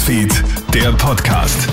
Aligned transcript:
Newsfeed, 0.00 0.32
der 0.72 0.92
Podcast. 0.92 1.68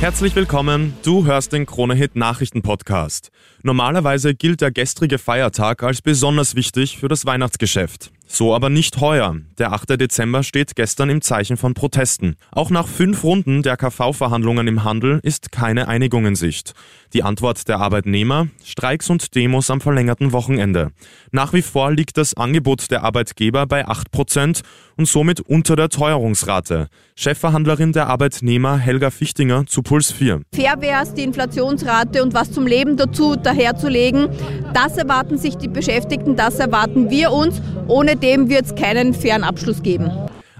Herzlich 0.00 0.34
willkommen, 0.34 0.94
du 1.02 1.26
hörst 1.26 1.52
den 1.52 1.66
Kronehit 1.66 2.16
Nachrichten 2.16 2.62
Podcast. 2.62 3.30
Normalerweise 3.62 4.34
gilt 4.34 4.62
der 4.62 4.70
gestrige 4.70 5.18
Feiertag 5.18 5.82
als 5.82 6.00
besonders 6.00 6.54
wichtig 6.54 6.96
für 6.96 7.08
das 7.08 7.26
Weihnachtsgeschäft. 7.26 8.12
So 8.30 8.54
aber 8.54 8.68
nicht 8.68 9.00
heuer. 9.00 9.36
Der 9.56 9.72
8. 9.72 9.98
Dezember 9.98 10.42
steht 10.42 10.76
gestern 10.76 11.08
im 11.08 11.22
Zeichen 11.22 11.56
von 11.56 11.72
Protesten. 11.72 12.36
Auch 12.52 12.68
nach 12.68 12.86
fünf 12.86 13.24
Runden 13.24 13.62
der 13.62 13.78
KV-Verhandlungen 13.78 14.68
im 14.68 14.84
Handel 14.84 15.18
ist 15.22 15.50
keine 15.50 15.88
Einigung 15.88 16.26
in 16.26 16.34
Sicht. 16.34 16.74
Die 17.14 17.22
Antwort 17.22 17.66
der 17.68 17.78
Arbeitnehmer? 17.80 18.48
Streiks 18.62 19.08
und 19.08 19.34
Demos 19.34 19.70
am 19.70 19.80
verlängerten 19.80 20.32
Wochenende. 20.32 20.92
Nach 21.32 21.54
wie 21.54 21.62
vor 21.62 21.90
liegt 21.90 22.18
das 22.18 22.34
Angebot 22.34 22.90
der 22.90 23.02
Arbeitgeber 23.02 23.66
bei 23.66 23.88
8 23.88 24.10
Prozent 24.10 24.60
und 24.98 25.08
somit 25.08 25.40
unter 25.40 25.74
der 25.74 25.88
Teuerungsrate. 25.88 26.88
Chefverhandlerin 27.14 27.92
der 27.92 28.08
Arbeitnehmer 28.08 28.76
Helga 28.76 29.10
Fichtinger 29.10 29.64
zu 29.66 29.82
Puls 29.82 30.12
4. 30.12 30.42
Fair 30.54 30.74
wäre 30.80 31.02
es, 31.02 31.14
die 31.14 31.22
Inflationsrate 31.22 32.22
und 32.22 32.34
was 32.34 32.52
zum 32.52 32.66
Leben 32.66 32.98
dazu 32.98 33.36
daherzulegen. 33.36 34.28
Das 34.74 34.98
erwarten 34.98 35.38
sich 35.38 35.56
die 35.56 35.68
Beschäftigten, 35.68 36.36
das 36.36 36.58
erwarten 36.58 37.08
wir 37.08 37.32
uns. 37.32 37.62
Ohne 37.88 38.16
dem 38.16 38.48
wird 38.48 38.66
es 38.66 38.74
keinen 38.74 39.14
fairen 39.14 39.44
Abschluss 39.44 39.82
geben. 39.82 40.10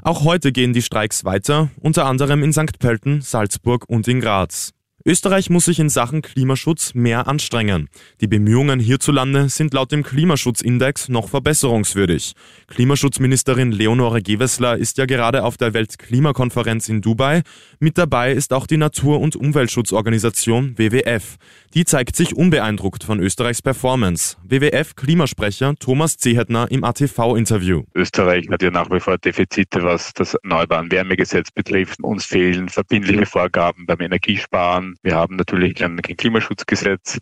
Auch 0.03 0.25
heute 0.25 0.53
gehen 0.53 0.73
die 0.73 0.83
Streiks 0.83 1.25
weiter, 1.25 1.71
unter 1.81 2.07
anderem 2.07 2.43
in 2.43 2.53
St. 2.53 2.79
Pölten, 2.79 3.21
Salzburg 3.21 3.85
und 3.89 4.09
in 4.09 4.21
Graz. 4.21 4.73
Österreich 5.09 5.49
muss 5.49 5.65
sich 5.65 5.81
in 5.81 5.89
Sachen 5.89 6.21
Klimaschutz 6.21 6.93
mehr 6.93 7.29
anstrengen. 7.29 7.89
Die 8.21 8.27
Bemühungen 8.27 8.79
hierzulande 8.79 9.49
sind 9.49 9.73
laut 9.73 9.91
dem 9.91 10.03
Klimaschutzindex 10.03 11.09
noch 11.09 11.31
verbesserungswürdig. 11.31 12.35
Klimaschutzministerin 12.67 13.73
Leonore 13.73 14.21
Gewessler 14.21 14.77
ist 14.77 14.99
ja 14.99 15.07
gerade 15.07 15.45
auf 15.45 15.57
der 15.57 15.73
Weltklimakonferenz 15.73 16.91
in 16.91 17.01
Dubai. 17.01 17.41
Mit 17.79 17.97
dabei 17.97 18.33
ist 18.33 18.53
auch 18.53 18.67
die 18.67 18.77
Natur- 18.77 19.21
und 19.21 19.35
Umweltschutzorganisation 19.35 20.77
WWF. 20.77 21.39
Die 21.73 21.87
zeigt 21.87 22.15
sich 22.15 22.37
unbeeindruckt 22.37 23.03
von 23.03 23.19
Österreichs 23.19 23.63
Performance. 23.63 24.37
WWF-Klimasprecher 24.47 25.75
Thomas 25.79 26.19
Zehetner 26.19 26.71
im 26.71 26.85
ATV-Interview. 26.85 27.85
Österreich 27.95 28.47
hat 28.51 28.63
ja 28.63 28.71
nach 28.71 28.91
wie 28.91 29.01
vor 29.01 29.17
Defizite, 29.17 29.83
was 29.83 30.13
das 30.13 30.35
Erneuerbaren 30.35 30.91
Wärmegesetz 30.91 31.51
betrifft. 31.51 32.03
Uns 32.03 32.27
fehlen 32.27 32.69
verbindliche 32.69 33.25
Vorgaben 33.25 33.87
beim 33.87 34.01
Energiesparen. 34.01 34.98
Wir 35.03 35.15
haben 35.15 35.37
natürlich 35.37 35.83
ein 35.85 35.97
Klimaschutzgesetz. 36.03 37.19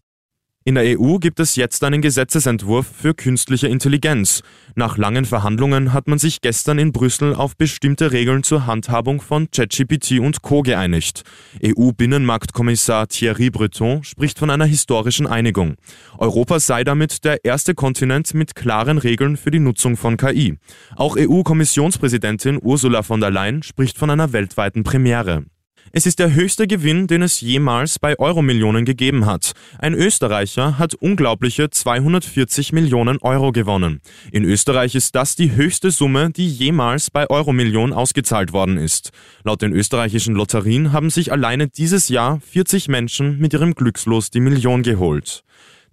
In 0.68 0.74
der 0.74 0.98
EU 0.98 1.18
gibt 1.18 1.38
es 1.38 1.54
jetzt 1.54 1.84
einen 1.84 2.02
Gesetzesentwurf 2.02 2.88
für 2.88 3.14
künstliche 3.14 3.68
Intelligenz. 3.68 4.42
Nach 4.74 4.98
langen 4.98 5.24
Verhandlungen 5.24 5.92
hat 5.92 6.08
man 6.08 6.18
sich 6.18 6.40
gestern 6.40 6.80
in 6.80 6.90
Brüssel 6.90 7.36
auf 7.36 7.56
bestimmte 7.56 8.10
Regeln 8.10 8.42
zur 8.42 8.66
Handhabung 8.66 9.20
von 9.20 9.48
ChatGPT 9.52 10.18
und 10.18 10.42
Co. 10.42 10.62
geeinigt. 10.62 11.22
EU-Binnenmarktkommissar 11.64 13.06
Thierry 13.06 13.50
Breton 13.50 14.02
spricht 14.02 14.40
von 14.40 14.50
einer 14.50 14.64
historischen 14.64 15.28
Einigung. 15.28 15.76
Europa 16.18 16.58
sei 16.58 16.82
damit 16.82 17.24
der 17.24 17.44
erste 17.44 17.76
Kontinent 17.76 18.34
mit 18.34 18.56
klaren 18.56 18.98
Regeln 18.98 19.36
für 19.36 19.52
die 19.52 19.60
Nutzung 19.60 19.96
von 19.96 20.16
KI. 20.16 20.58
Auch 20.96 21.16
EU-Kommissionspräsidentin 21.16 22.58
Ursula 22.60 23.04
von 23.04 23.20
der 23.20 23.30
Leyen 23.30 23.62
spricht 23.62 23.98
von 23.98 24.10
einer 24.10 24.32
weltweiten 24.32 24.82
Premiere. 24.82 25.44
Es 25.92 26.06
ist 26.06 26.18
der 26.18 26.34
höchste 26.34 26.66
Gewinn, 26.66 27.06
den 27.06 27.22
es 27.22 27.40
jemals 27.40 27.98
bei 27.98 28.18
Euromillionen 28.18 28.84
gegeben 28.84 29.26
hat. 29.26 29.52
Ein 29.78 29.94
Österreicher 29.94 30.78
hat 30.78 30.94
unglaubliche 30.94 31.70
240 31.70 32.72
Millionen 32.72 33.18
Euro 33.18 33.52
gewonnen. 33.52 34.00
In 34.32 34.44
Österreich 34.44 34.94
ist 34.94 35.14
das 35.14 35.36
die 35.36 35.52
höchste 35.52 35.90
Summe, 35.90 36.30
die 36.30 36.48
jemals 36.48 37.10
bei 37.10 37.30
Euromillion 37.30 37.92
ausgezahlt 37.92 38.52
worden 38.52 38.76
ist. 38.76 39.10
Laut 39.44 39.62
den 39.62 39.72
österreichischen 39.72 40.34
Lotterien 40.34 40.92
haben 40.92 41.10
sich 41.10 41.32
alleine 41.32 41.68
dieses 41.68 42.08
Jahr 42.08 42.40
40 42.40 42.88
Menschen 42.88 43.38
mit 43.38 43.52
ihrem 43.52 43.74
Glückslos 43.74 44.30
die 44.30 44.40
Million 44.40 44.82
geholt. 44.82 45.44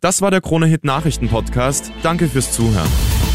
Das 0.01 0.21
war 0.21 0.31
der 0.31 0.41
Kronehit 0.41 0.83
Nachrichten 0.83 1.29
Podcast. 1.29 1.91
Danke 2.01 2.27
fürs 2.27 2.51
Zuhören. 2.51 2.89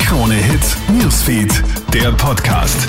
Kronehit 0.05 0.77
Newsfeed, 1.01 1.63
der 1.95 2.13
Podcast. 2.13 2.87